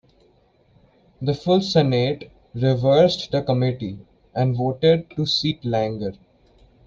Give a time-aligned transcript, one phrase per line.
[1.21, 3.99] The full Senate reversed the committee,
[4.33, 6.17] and voted to seat Langer.